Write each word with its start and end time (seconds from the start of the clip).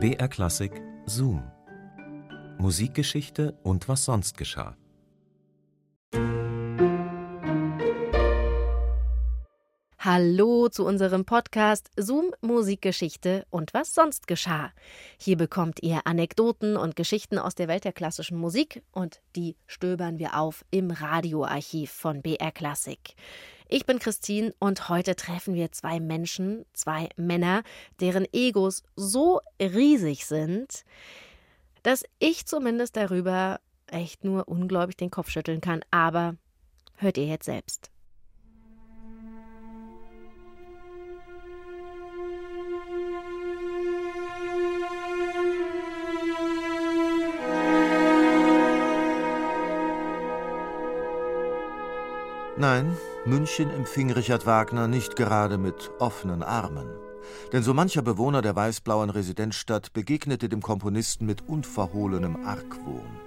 BR 0.00 0.28
Klassik 0.28 0.80
Zoom. 1.06 1.42
Musikgeschichte 2.58 3.58
und 3.64 3.88
was 3.88 4.04
sonst 4.04 4.38
geschah. 4.38 4.76
Hallo 10.10 10.70
zu 10.70 10.86
unserem 10.86 11.26
Podcast 11.26 11.90
Zoom 11.98 12.34
Musikgeschichte 12.40 13.44
und 13.50 13.74
was 13.74 13.94
sonst 13.94 14.26
geschah. 14.26 14.72
Hier 15.18 15.36
bekommt 15.36 15.82
ihr 15.82 16.06
Anekdoten 16.06 16.78
und 16.78 16.96
Geschichten 16.96 17.38
aus 17.38 17.54
der 17.54 17.68
Welt 17.68 17.84
der 17.84 17.92
klassischen 17.92 18.38
Musik 18.38 18.82
und 18.90 19.20
die 19.36 19.54
stöbern 19.66 20.18
wir 20.18 20.38
auf 20.38 20.64
im 20.70 20.90
Radioarchiv 20.90 21.90
von 21.90 22.22
BR 22.22 22.52
Klassik. 22.52 23.16
Ich 23.68 23.84
bin 23.84 23.98
Christine 23.98 24.54
und 24.58 24.88
heute 24.88 25.14
treffen 25.14 25.52
wir 25.52 25.72
zwei 25.72 26.00
Menschen, 26.00 26.64
zwei 26.72 27.10
Männer, 27.16 27.62
deren 28.00 28.26
Egos 28.32 28.84
so 28.96 29.42
riesig 29.60 30.24
sind, 30.24 30.86
dass 31.82 32.04
ich 32.18 32.46
zumindest 32.46 32.96
darüber 32.96 33.60
echt 33.88 34.24
nur 34.24 34.48
ungläubig 34.48 34.96
den 34.96 35.10
Kopf 35.10 35.28
schütteln 35.28 35.60
kann. 35.60 35.82
Aber 35.90 36.36
hört 36.96 37.18
ihr 37.18 37.26
jetzt 37.26 37.44
selbst. 37.44 37.90
Nein, 52.58 52.96
München 53.24 53.70
empfing 53.70 54.10
Richard 54.10 54.44
Wagner 54.44 54.88
nicht 54.88 55.14
gerade 55.14 55.58
mit 55.58 55.92
offenen 56.00 56.42
Armen. 56.42 56.88
Denn 57.52 57.62
so 57.62 57.72
mancher 57.72 58.02
Bewohner 58.02 58.42
der 58.42 58.56
weißblauen 58.56 59.10
Residenzstadt 59.10 59.92
begegnete 59.92 60.48
dem 60.48 60.60
Komponisten 60.60 61.24
mit 61.24 61.46
unverhohlenem 61.46 62.44
Argwohn. 62.44 63.20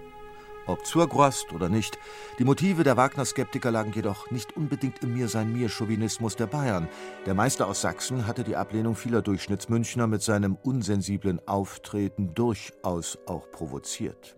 Ob 0.67 0.85
Zurgrost 0.85 1.53
oder 1.53 1.69
nicht, 1.69 1.97
die 2.39 2.43
Motive 2.43 2.83
der 2.83 2.97
Wagner-Skeptiker 2.97 3.71
lagen 3.71 3.93
jedoch 3.93 4.31
nicht 4.31 4.57
unbedingt 4.57 5.01
im 5.01 5.13
Mir-sein-Mir-Chauvinismus 5.13 6.35
der 6.35 6.47
Bayern. 6.47 6.89
Der 7.25 7.33
Meister 7.33 7.67
aus 7.67 7.79
Sachsen 7.79 8.27
hatte 8.27 8.43
die 8.43 8.57
Ablehnung 8.57 8.97
vieler 8.97 9.21
Durchschnittsmünchner 9.21 10.07
mit 10.07 10.23
seinem 10.23 10.57
unsensiblen 10.61 11.39
Auftreten 11.47 12.33
durchaus 12.33 13.17
auch 13.27 13.49
provoziert. 13.49 14.35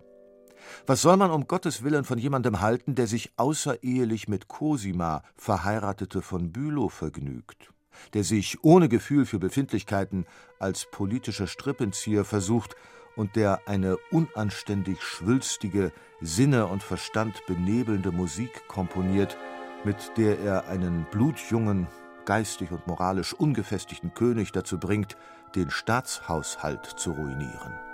Was 0.86 1.02
soll 1.02 1.16
man 1.16 1.30
um 1.30 1.46
Gottes 1.46 1.82
Willen 1.82 2.04
von 2.04 2.18
jemandem 2.18 2.60
halten, 2.60 2.94
der 2.94 3.06
sich 3.06 3.32
außerehelich 3.36 4.28
mit 4.28 4.48
Cosima, 4.48 5.22
Verheiratete 5.36 6.22
von 6.22 6.52
Bülow, 6.52 6.88
vergnügt? 6.88 7.70
Der 8.12 8.24
sich 8.24 8.62
ohne 8.64 8.88
Gefühl 8.88 9.24
für 9.24 9.38
Befindlichkeiten 9.38 10.26
als 10.58 10.86
politischer 10.90 11.46
Strippenzieher 11.46 12.24
versucht 12.24 12.74
und 13.16 13.36
der 13.36 13.60
eine 13.66 13.96
unanständig 14.10 15.02
schwülstige, 15.02 15.92
Sinne 16.20 16.66
und 16.66 16.82
Verstand 16.82 17.42
benebelnde 17.46 18.12
Musik 18.12 18.66
komponiert, 18.66 19.36
mit 19.84 20.12
der 20.16 20.40
er 20.40 20.68
einen 20.68 21.06
blutjungen, 21.10 21.86
geistig 22.24 22.72
und 22.72 22.86
moralisch 22.86 23.34
ungefestigten 23.34 24.14
König 24.14 24.52
dazu 24.52 24.78
bringt, 24.78 25.16
den 25.54 25.70
Staatshaushalt 25.70 26.86
zu 26.96 27.12
ruinieren. 27.12 27.93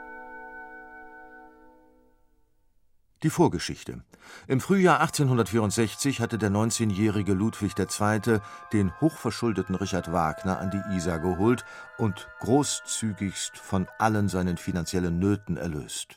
Die 3.22 3.30
Vorgeschichte. 3.30 4.02
Im 4.46 4.60
Frühjahr 4.60 5.00
1864 5.00 6.20
hatte 6.20 6.38
der 6.38 6.50
19-jährige 6.50 7.34
Ludwig 7.34 7.72
II. 7.78 8.40
den 8.72 8.98
hochverschuldeten 9.00 9.74
Richard 9.74 10.10
Wagner 10.10 10.58
an 10.58 10.70
die 10.70 10.96
Isar 10.96 11.18
geholt 11.18 11.66
und 11.98 12.28
großzügigst 12.40 13.58
von 13.58 13.86
allen 13.98 14.30
seinen 14.30 14.56
finanziellen 14.56 15.18
Nöten 15.18 15.58
erlöst. 15.58 16.16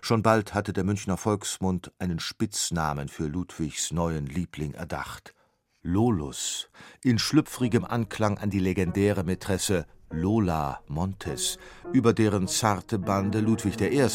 Schon 0.00 0.22
bald 0.22 0.54
hatte 0.54 0.72
der 0.72 0.84
Münchner 0.84 1.16
Volksmund 1.16 1.90
einen 1.98 2.20
Spitznamen 2.20 3.08
für 3.08 3.26
Ludwigs 3.26 3.90
neuen 3.90 4.26
Liebling 4.26 4.74
erdacht. 4.74 5.34
Lolus, 5.82 6.70
in 7.02 7.18
schlüpfrigem 7.18 7.84
Anklang 7.84 8.38
an 8.38 8.50
die 8.50 8.60
legendäre 8.60 9.24
Mätresse 9.24 9.86
Lola 10.12 10.80
Montes, 10.88 11.58
über 11.92 12.12
deren 12.12 12.46
zarte 12.46 12.98
Bande 12.98 13.40
Ludwig 13.40 13.80
I., 13.80 14.06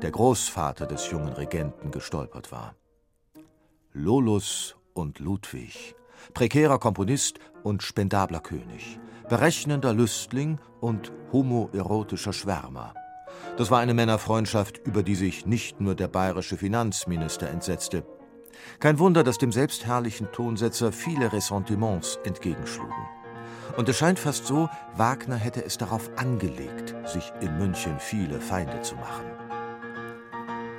der 0.00 0.10
Großvater 0.10 0.86
des 0.86 1.10
jungen 1.10 1.34
Regenten, 1.34 1.90
gestolpert 1.90 2.50
war. 2.50 2.74
Lolus 3.92 4.74
und 4.94 5.18
Ludwig, 5.18 5.94
prekärer 6.32 6.78
Komponist 6.78 7.38
und 7.62 7.82
spendabler 7.82 8.40
König, 8.40 8.98
berechnender 9.28 9.92
Lüstling 9.92 10.58
und 10.80 11.12
homoerotischer 11.30 12.32
Schwärmer. 12.32 12.94
Das 13.58 13.70
war 13.70 13.80
eine 13.80 13.94
Männerfreundschaft, 13.94 14.78
über 14.86 15.02
die 15.02 15.14
sich 15.14 15.44
nicht 15.44 15.78
nur 15.78 15.94
der 15.94 16.08
bayerische 16.08 16.56
Finanzminister 16.56 17.50
entsetzte. 17.50 18.06
Kein 18.80 18.98
Wunder, 18.98 19.22
dass 19.22 19.36
dem 19.36 19.52
selbstherrlichen 19.52 20.32
Tonsetzer 20.32 20.90
viele 20.90 21.32
Ressentiments 21.32 22.18
entgegenschlugen. 22.24 23.23
Und 23.76 23.88
es 23.88 23.96
scheint 23.96 24.18
fast 24.18 24.46
so, 24.46 24.68
Wagner 24.96 25.36
hätte 25.36 25.64
es 25.64 25.78
darauf 25.78 26.10
angelegt, 26.16 26.94
sich 27.06 27.32
in 27.40 27.58
München 27.58 27.98
viele 27.98 28.40
Feinde 28.40 28.80
zu 28.82 28.94
machen. 28.96 29.26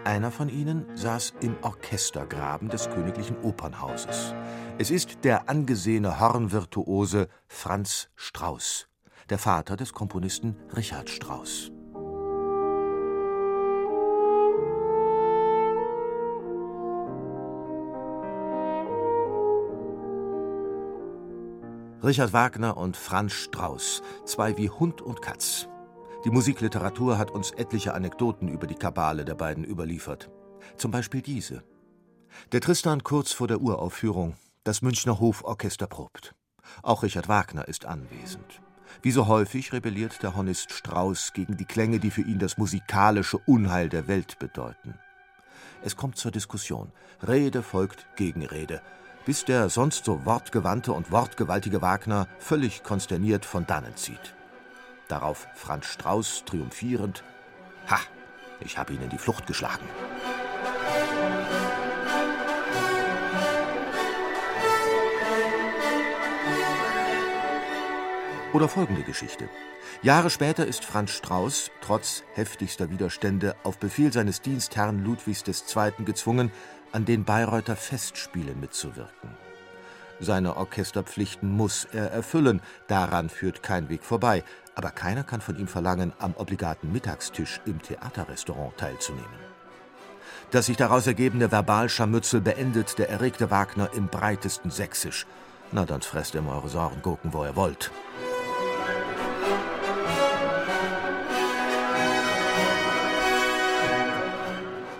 Einer 0.05 0.31
von 0.31 0.49
ihnen 0.49 0.85
saß 0.95 1.33
im 1.41 1.57
Orchestergraben 1.63 2.69
des 2.69 2.89
Königlichen 2.89 3.37
Opernhauses. 3.41 4.35
Es 4.77 4.91
ist 4.91 5.23
der 5.23 5.49
angesehene 5.49 6.19
Hornvirtuose 6.19 7.27
Franz 7.47 8.09
Strauß, 8.15 8.87
der 9.29 9.39
Vater 9.39 9.75
des 9.75 9.93
Komponisten 9.93 10.57
Richard 10.75 11.09
Strauß. 11.09 11.71
Richard 22.05 22.33
Wagner 22.33 22.77
und 22.77 22.95
Franz 22.95 23.33
Strauß, 23.33 24.03
zwei 24.25 24.55
wie 24.57 24.69
Hund 24.69 25.01
und 25.01 25.23
Katz. 25.23 25.67
Die 26.23 26.29
Musikliteratur 26.29 27.17
hat 27.17 27.31
uns 27.31 27.49
etliche 27.49 27.95
Anekdoten 27.95 28.47
über 28.47 28.67
die 28.67 28.75
Kabale 28.75 29.25
der 29.25 29.33
beiden 29.33 29.63
überliefert. 29.63 30.29
Zum 30.77 30.91
Beispiel 30.91 31.23
diese. 31.23 31.63
Der 32.51 32.61
Tristan 32.61 33.01
kurz 33.01 33.31
vor 33.31 33.47
der 33.47 33.59
Uraufführung. 33.59 34.35
Das 34.63 34.83
Münchner 34.83 35.19
Hoforchester 35.19 35.87
probt. 35.87 36.35
Auch 36.83 37.01
Richard 37.01 37.27
Wagner 37.27 37.67
ist 37.67 37.85
anwesend. 37.85 38.61
Wie 39.01 39.11
so 39.11 39.25
häufig 39.25 39.73
rebelliert 39.73 40.21
der 40.21 40.35
Hornist 40.35 40.73
Strauß 40.73 41.33
gegen 41.33 41.57
die 41.57 41.65
Klänge, 41.65 41.97
die 41.97 42.11
für 42.11 42.21
ihn 42.21 42.37
das 42.37 42.59
musikalische 42.59 43.39
Unheil 43.47 43.89
der 43.89 44.07
Welt 44.07 44.37
bedeuten. 44.37 44.93
Es 45.83 45.95
kommt 45.95 46.17
zur 46.17 46.29
Diskussion. 46.29 46.91
Rede 47.27 47.63
folgt 47.63 48.05
Gegenrede 48.15 48.83
bis 49.25 49.43
der 49.43 49.69
sonst 49.69 50.05
so 50.05 50.25
wortgewandte 50.25 50.93
und 50.93 51.11
wortgewaltige 51.11 51.81
Wagner 51.81 52.27
völlig 52.39 52.83
konsterniert 52.83 53.45
von 53.45 53.65
dannen 53.65 53.95
zieht. 53.95 54.35
Darauf 55.07 55.47
Franz 55.55 55.85
Strauß 55.87 56.45
triumphierend: 56.45 57.23
Ha, 57.89 57.99
ich 58.59 58.77
habe 58.77 58.93
ihn 58.93 59.01
in 59.01 59.09
die 59.09 59.17
Flucht 59.17 59.47
geschlagen. 59.47 59.85
Oder 68.53 68.69
folgende 68.69 69.03
Geschichte. 69.03 69.49
Jahre 70.01 70.29
später 70.29 70.65
ist 70.65 70.85
Franz 70.85 71.11
Strauß, 71.11 71.71
trotz 71.81 72.23
heftigster 72.35 72.89
Widerstände, 72.89 73.55
auf 73.63 73.77
Befehl 73.79 74.13
seines 74.13 74.41
Dienstherrn 74.41 75.03
Ludwigs 75.03 75.43
II. 75.45 76.05
gezwungen, 76.05 76.51
an 76.95 77.03
den 77.03 77.25
Bayreuther 77.25 77.75
Festspielen 77.75 78.57
mitzuwirken. 78.61 79.29
Seine 80.21 80.55
Orchesterpflichten 80.55 81.51
muss 81.51 81.83
er 81.91 82.09
erfüllen, 82.09 82.61
daran 82.87 83.27
führt 83.27 83.61
kein 83.61 83.89
Weg 83.89 84.05
vorbei, 84.05 84.45
aber 84.75 84.91
keiner 84.91 85.25
kann 85.25 85.41
von 85.41 85.57
ihm 85.57 85.67
verlangen, 85.67 86.13
am 86.19 86.33
obligaten 86.37 86.93
Mittagstisch 86.93 87.59
im 87.65 87.81
Theaterrestaurant 87.81 88.77
teilzunehmen. 88.77 89.27
Das 90.51 90.67
sich 90.67 90.77
daraus 90.77 91.05
ergebende 91.05 91.51
Verbalscharmützel 91.51 92.39
beendet 92.39 92.97
der 92.97 93.09
erregte 93.09 93.51
Wagner 93.51 93.89
im 93.93 94.07
breitesten 94.07 94.71
Sächsisch. 94.71 95.25
Na, 95.73 95.83
dann 95.83 96.01
fresst 96.01 96.33
ihm 96.35 96.47
eure 96.47 96.69
Sorgengurken, 96.69 97.33
wo 97.33 97.43
ihr 97.43 97.57
wollt. 97.57 97.91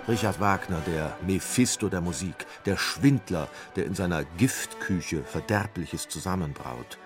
Richard 0.07 0.39
Wagner, 0.39 0.81
der 0.81 1.17
Mephisto 1.25 1.89
der 1.89 1.99
Musik, 1.99 2.45
der 2.67 2.77
Schwindler, 2.77 3.47
der 3.75 3.87
in 3.87 3.95
seiner 3.95 4.23
Giftküche 4.23 5.23
Verderbliches 5.23 6.07
zusammenbraut. 6.07 6.99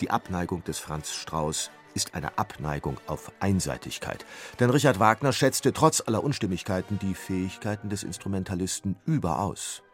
Die 0.00 0.10
Abneigung 0.10 0.64
des 0.64 0.80
Franz 0.80 1.12
Strauß 1.12 1.70
ist 1.94 2.16
eine 2.16 2.38
Abneigung 2.38 2.96
auf 3.06 3.30
Einseitigkeit. 3.38 4.26
Denn 4.58 4.70
Richard 4.70 4.98
Wagner 4.98 5.32
schätzte 5.32 5.72
trotz 5.72 6.00
aller 6.00 6.24
Unstimmigkeiten 6.24 6.98
die 6.98 7.14
Fähigkeiten 7.14 7.90
des 7.90 8.02
Instrumentalisten 8.02 8.96
überaus. 9.06 9.84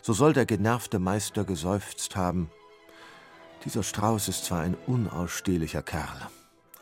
So 0.00 0.12
soll 0.12 0.32
der 0.32 0.46
genervte 0.46 1.00
Meister 1.00 1.42
geseufzt 1.42 2.14
haben: 2.14 2.52
Dieser 3.64 3.82
Strauß 3.82 4.28
ist 4.28 4.44
zwar 4.44 4.60
ein 4.60 4.76
unausstehlicher 4.86 5.82
Kerl, 5.82 6.28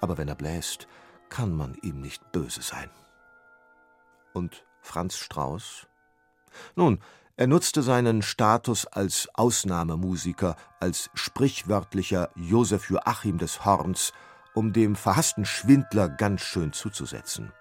aber 0.03 0.19
wenn 0.19 0.29
er 0.29 0.35
bläst, 0.35 0.87
kann 1.31 1.57
man 1.57 1.77
ihm 1.81 2.03
nicht 2.03 2.31
böse 2.31 2.61
sein. 2.61 2.91
Und 4.35 4.65
Franz 4.89 5.19
Strauß? 5.19 5.87
Nun, 6.75 7.01
er 7.37 7.47
nutzte 7.47 7.83
seinen 7.83 8.23
Status 8.23 8.87
als 8.87 9.29
Ausnahmemusiker, 9.35 10.57
als 10.81 11.11
sprichwörtlicher 11.13 12.31
Josef 12.35 12.89
Joachim 12.89 13.37
des 13.37 13.67
Horns, 13.67 14.13
um 14.55 14.73
dem 14.73 14.97
verhassten 14.97 15.45
Schwindler 15.45 16.09
ganz 16.09 16.41
schön 16.41 16.73
zuzusetzen. 16.73 17.53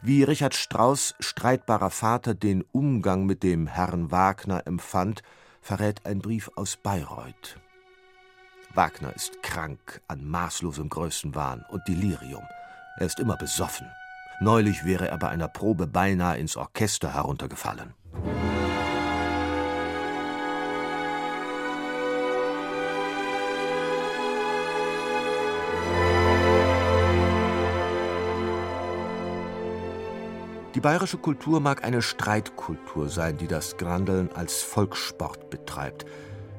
Wie 0.00 0.22
Richard 0.22 0.54
Strauss 0.54 1.14
streitbarer 1.20 1.90
Vater 1.90 2.34
den 2.34 2.64
Umgang 2.72 3.26
mit 3.26 3.42
dem 3.42 3.66
Herrn 3.66 4.10
Wagner 4.10 4.66
empfand, 4.66 5.22
verrät 5.60 6.06
ein 6.06 6.20
Brief 6.20 6.50
aus 6.56 6.76
Bayreuth. 6.76 7.60
Wagner 8.72 9.14
ist 9.14 9.42
krank 9.42 10.00
an 10.08 10.26
maßlosem 10.26 10.88
Größenwahn 10.88 11.64
und 11.68 11.86
Delirium. 11.86 12.44
Er 12.96 13.06
ist 13.06 13.20
immer 13.20 13.36
besoffen. 13.36 13.86
Neulich 14.40 14.84
wäre 14.84 15.08
er 15.08 15.18
bei 15.18 15.28
einer 15.28 15.48
Probe 15.48 15.86
beinahe 15.86 16.38
ins 16.38 16.56
Orchester 16.56 17.14
heruntergefallen. 17.14 17.94
Die 30.74 30.80
bayerische 30.80 31.18
Kultur 31.18 31.60
mag 31.60 31.84
eine 31.84 32.02
Streitkultur 32.02 33.08
sein, 33.08 33.36
die 33.36 33.46
das 33.46 33.76
Grandeln 33.76 34.28
als 34.34 34.60
Volkssport 34.62 35.48
betreibt. 35.48 36.04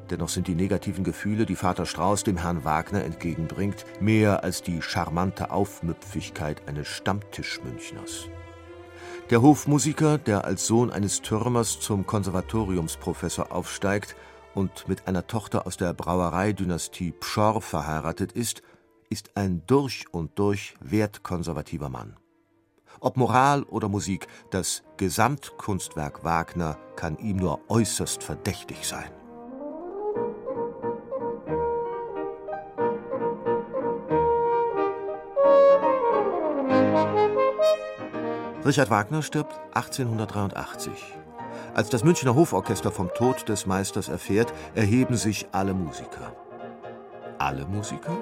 Dennoch 0.10 0.30
sind 0.30 0.48
die 0.48 0.56
negativen 0.56 1.04
Gefühle, 1.04 1.46
die 1.46 1.56
Vater 1.56 1.86
Strauß 1.86 2.24
dem 2.24 2.38
Herrn 2.38 2.64
Wagner 2.64 3.04
entgegenbringt, 3.04 3.86
mehr 4.00 4.44
als 4.44 4.62
die 4.62 4.82
charmante 4.82 5.52
Aufmüpfigkeit 5.52 6.68
eines 6.68 6.88
Stammtischmünchners. 6.88 8.30
Der 9.32 9.42
Hofmusiker, 9.42 10.20
der 10.20 10.46
als 10.46 10.68
Sohn 10.68 10.92
eines 10.92 11.24
Türmers 11.24 11.80
zum 11.80 12.06
Konservatoriumsprofessor 12.06 13.52
aufsteigt 13.52 14.16
und 14.54 14.88
mit 14.88 15.08
einer 15.08 15.26
Tochter 15.26 15.66
aus 15.66 15.78
der 15.78 15.94
Brauereidynastie 15.94 17.12
Pschorr 17.12 17.62
verheiratet 17.62 18.32
ist, 18.34 18.62
ist 19.10 19.36
ein 19.36 19.64
durch 19.66 20.06
und 20.12 20.38
durch 20.38 20.76
wertkonservativer 20.80 21.90
Mann. 21.90 22.18
Ob 23.00 23.18
Moral 23.18 23.64
oder 23.64 23.90
Musik, 23.90 24.28
das 24.52 24.84
Gesamtkunstwerk 24.98 26.24
Wagner 26.24 26.78
kann 26.96 27.18
ihm 27.18 27.38
nur 27.38 27.62
äußerst 27.68 28.24
verdächtig 28.24 28.88
sein. 28.88 29.10
Richard 38.66 38.90
Wagner 38.90 39.22
stirbt 39.22 39.60
1883. 39.76 40.92
Als 41.76 41.90
das 41.90 42.04
Münchner 42.04 42.34
Hoforchester 42.34 42.92
vom 42.92 43.14
Tod 43.14 43.48
des 43.48 43.68
Meisters 43.68 44.10
erfährt, 44.10 44.52
erheben 44.74 45.18
sich 45.18 45.46
alle 45.52 45.76
Musiker. 45.76 46.36
Alle 47.38 47.68
Musiker? 47.68 48.18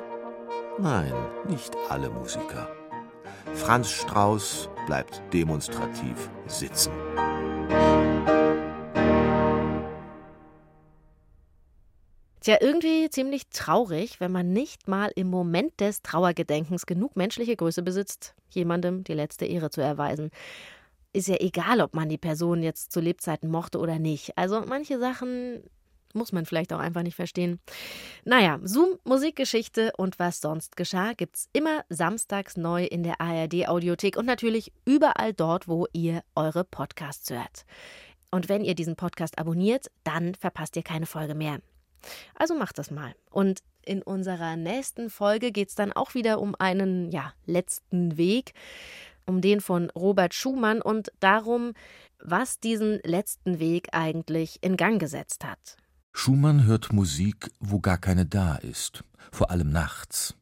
Nein, 0.77 1.13
nicht 1.47 1.71
alle 1.89 2.09
Musiker. 2.09 2.67
Franz 3.53 3.89
Strauß 3.91 4.69
bleibt 4.85 5.21
demonstrativ 5.31 6.29
sitzen. 6.47 6.91
Tja, 12.43 12.57
irgendwie 12.59 13.09
ziemlich 13.09 13.47
traurig, 13.51 14.19
wenn 14.19 14.33
man 14.33 14.51
nicht 14.51 14.89
mal 14.89 15.13
im 15.15 15.29
Moment 15.29 15.79
des 15.79 16.01
Trauergedenkens 16.01 16.85
genug 16.85 17.15
menschliche 17.15 17.55
Größe 17.55 17.81
besitzt, 17.83 18.35
jemandem 18.49 19.05
die 19.05 19.13
letzte 19.13 19.45
Ehre 19.45 19.69
zu 19.69 19.79
erweisen. 19.79 20.29
Ist 21.13 21.29
ja 21.29 21.37
egal, 21.39 21.79
ob 21.79 21.95
man 21.95 22.09
die 22.09 22.17
Person 22.17 22.61
jetzt 22.61 22.91
zu 22.91 22.99
Lebzeiten 22.99 23.49
mochte 23.49 23.79
oder 23.79 23.97
nicht. 23.97 24.37
Also 24.37 24.59
manche 24.59 24.99
Sachen 24.99 25.63
muss 26.13 26.33
man 26.33 26.45
vielleicht 26.45 26.73
auch 26.73 26.79
einfach 26.79 27.03
nicht 27.03 27.15
verstehen. 27.15 27.61
Naja, 28.25 28.59
Zoom, 28.61 28.99
Musikgeschichte 29.05 29.93
und 29.95 30.19
was 30.19 30.41
sonst 30.41 30.75
geschah, 30.75 31.13
gibt's 31.13 31.47
immer 31.53 31.85
samstags 31.87 32.57
neu 32.57 32.83
in 32.83 33.03
der 33.03 33.21
ARD-Audiothek 33.21 34.17
und 34.17 34.25
natürlich 34.25 34.73
überall 34.83 35.31
dort, 35.31 35.69
wo 35.69 35.87
ihr 35.93 36.23
eure 36.35 36.65
Podcasts 36.65 37.29
hört. 37.29 37.63
Und 38.31 38.49
wenn 38.49 38.65
ihr 38.65 38.75
diesen 38.75 38.97
Podcast 38.97 39.39
abonniert, 39.39 39.89
dann 40.03 40.35
verpasst 40.35 40.75
ihr 40.75 40.83
keine 40.83 41.05
Folge 41.05 41.35
mehr. 41.35 41.59
Also 42.35 42.55
macht 42.55 42.77
das 42.77 42.91
mal. 42.91 43.15
Und 43.29 43.61
in 43.85 44.01
unserer 44.01 44.55
nächsten 44.55 45.09
Folge 45.09 45.51
geht 45.51 45.69
es 45.69 45.75
dann 45.75 45.91
auch 45.91 46.13
wieder 46.13 46.39
um 46.39 46.55
einen 46.57 47.11
ja, 47.11 47.33
letzten 47.45 48.17
Weg, 48.17 48.53
um 49.25 49.41
den 49.41 49.61
von 49.61 49.89
Robert 49.91 50.33
Schumann 50.33 50.81
und 50.81 51.11
darum, 51.19 51.73
was 52.19 52.59
diesen 52.59 52.99
letzten 53.03 53.59
Weg 53.59 53.89
eigentlich 53.91 54.59
in 54.61 54.77
Gang 54.77 54.99
gesetzt 54.99 55.43
hat. 55.45 55.77
Schumann 56.13 56.65
hört 56.65 56.93
Musik, 56.93 57.51
wo 57.59 57.79
gar 57.79 57.97
keine 57.97 58.25
da 58.25 58.55
ist, 58.55 59.03
vor 59.31 59.51
allem 59.51 59.71
nachts. 59.71 60.35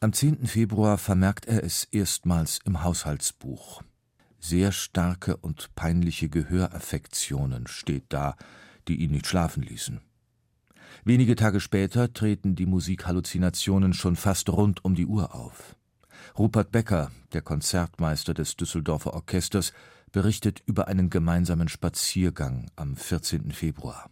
Am 0.00 0.12
10. 0.12 0.46
Februar 0.46 0.98
vermerkt 0.98 1.46
er 1.46 1.64
es 1.64 1.84
erstmals 1.90 2.60
im 2.64 2.84
Haushaltsbuch. 2.84 3.82
Sehr 4.38 4.70
starke 4.70 5.36
und 5.36 5.74
peinliche 5.74 6.28
Gehöraffektionen 6.28 7.66
steht 7.66 8.04
da, 8.10 8.36
die 8.86 8.96
ihn 8.96 9.10
nicht 9.10 9.26
schlafen 9.26 9.62
ließen. 9.62 10.00
Wenige 11.04 11.36
Tage 11.36 11.60
später 11.60 12.12
treten 12.12 12.54
die 12.54 12.66
Musikhalluzinationen 12.66 13.92
schon 13.92 14.16
fast 14.16 14.50
rund 14.50 14.84
um 14.84 14.94
die 14.94 15.06
Uhr 15.06 15.34
auf. 15.34 15.76
Rupert 16.38 16.72
Becker, 16.72 17.10
der 17.32 17.42
Konzertmeister 17.42 18.34
des 18.34 18.56
Düsseldorfer 18.56 19.14
Orchesters, 19.14 19.72
berichtet 20.12 20.62
über 20.66 20.88
einen 20.88 21.10
gemeinsamen 21.10 21.68
Spaziergang 21.68 22.70
am 22.76 22.96
14. 22.96 23.52
Februar. 23.52 24.10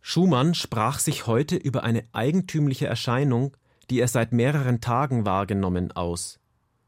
Schumann 0.00 0.54
sprach 0.54 0.98
sich 0.98 1.26
heute 1.26 1.56
über 1.56 1.84
eine 1.84 2.04
eigentümliche 2.12 2.86
Erscheinung, 2.86 3.56
die 3.90 4.00
er 4.00 4.08
seit 4.08 4.32
mehreren 4.32 4.80
Tagen 4.80 5.26
wahrgenommen, 5.26 5.92
aus. 5.92 6.38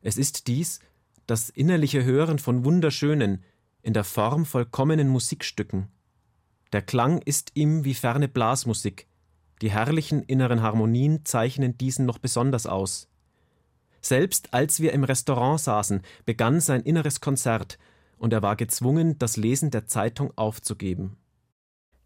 Es 0.00 0.16
ist 0.16 0.46
dies, 0.46 0.80
das 1.26 1.50
innerliche 1.50 2.04
Hören 2.04 2.38
von 2.38 2.64
wunderschönen, 2.64 3.44
in 3.82 3.92
der 3.92 4.04
Form 4.04 4.46
vollkommenen 4.46 5.08
Musikstücken. 5.08 5.88
Der 6.72 6.82
Klang 6.82 7.20
ist 7.22 7.50
ihm 7.54 7.84
wie 7.84 7.94
ferne 7.94 8.28
Blasmusik, 8.28 9.06
die 9.62 9.70
herrlichen 9.70 10.22
inneren 10.22 10.60
Harmonien 10.60 11.24
zeichnen 11.24 11.78
diesen 11.78 12.04
noch 12.04 12.18
besonders 12.18 12.66
aus. 12.66 13.08
Selbst 14.00 14.52
als 14.52 14.80
wir 14.80 14.92
im 14.92 15.04
Restaurant 15.04 15.60
saßen, 15.60 16.02
begann 16.26 16.60
sein 16.60 16.82
inneres 16.82 17.20
Konzert, 17.20 17.78
und 18.18 18.32
er 18.32 18.42
war 18.42 18.56
gezwungen, 18.56 19.18
das 19.18 19.36
Lesen 19.36 19.70
der 19.70 19.86
Zeitung 19.86 20.32
aufzugeben. 20.36 21.16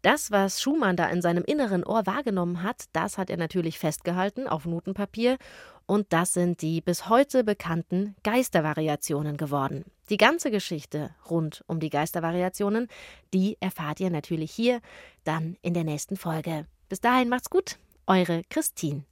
Das, 0.03 0.31
was 0.31 0.61
Schumann 0.61 0.95
da 0.95 1.07
in 1.07 1.21
seinem 1.21 1.43
inneren 1.43 1.83
Ohr 1.83 2.05
wahrgenommen 2.05 2.63
hat, 2.63 2.85
das 2.93 3.17
hat 3.17 3.29
er 3.29 3.37
natürlich 3.37 3.79
festgehalten 3.79 4.47
auf 4.47 4.65
Notenpapier 4.65 5.37
und 5.85 6.13
das 6.13 6.33
sind 6.33 6.61
die 6.61 6.81
bis 6.81 7.09
heute 7.09 7.43
bekannten 7.43 8.15
Geistervariationen 8.23 9.37
geworden. 9.37 9.85
Die 10.09 10.17
ganze 10.17 10.51
Geschichte 10.51 11.11
rund 11.29 11.63
um 11.67 11.79
die 11.79 11.89
Geistervariationen, 11.89 12.87
die 13.33 13.57
erfahrt 13.59 13.99
ihr 13.99 14.11
natürlich 14.11 14.51
hier 14.51 14.81
dann 15.23 15.57
in 15.61 15.73
der 15.73 15.83
nächsten 15.83 16.15
Folge. 16.15 16.67
Bis 16.89 17.01
dahin 17.01 17.29
macht's 17.29 17.49
gut, 17.49 17.77
eure 18.05 18.43
Christine. 18.49 19.03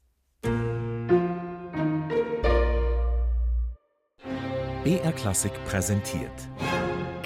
BR 4.83 5.11
Klassik 5.13 5.51
präsentiert 5.65 6.31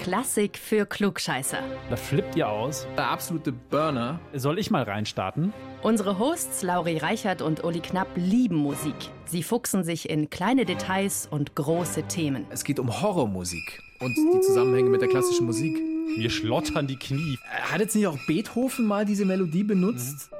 Klassik 0.00 0.56
für 0.56 0.86
Klugscheißer. 0.86 1.58
Da 1.90 1.96
flippt 1.96 2.34
ihr 2.34 2.48
aus. 2.48 2.86
Der 2.96 3.08
absolute 3.10 3.52
Burner. 3.52 4.18
Soll 4.32 4.58
ich 4.58 4.70
mal 4.70 4.82
reinstarten? 4.82 5.52
Unsere 5.82 6.18
Hosts 6.18 6.62
Lauri 6.62 6.96
Reichert 6.96 7.42
und 7.42 7.62
Uli 7.64 7.80
Knapp 7.80 8.08
lieben 8.16 8.56
Musik. 8.56 8.94
Sie 9.26 9.42
fuchsen 9.42 9.84
sich 9.84 10.08
in 10.08 10.30
kleine 10.30 10.64
Details 10.64 11.28
und 11.30 11.54
große 11.54 12.04
Themen. 12.04 12.46
Es 12.48 12.64
geht 12.64 12.80
um 12.80 13.02
Horrormusik 13.02 13.82
und 14.00 14.16
die 14.16 14.40
Zusammenhänge 14.40 14.88
mit 14.88 15.02
der 15.02 15.10
klassischen 15.10 15.44
Musik. 15.44 15.78
Mir 16.16 16.30
schlottern 16.30 16.86
die 16.86 16.96
Knie. 16.96 17.38
Hat 17.70 17.80
jetzt 17.80 17.94
nicht 17.94 18.06
auch 18.06 18.18
Beethoven 18.26 18.86
mal 18.86 19.04
diese 19.04 19.26
Melodie 19.26 19.64
benutzt? 19.64 20.30
Mhm. 20.32 20.39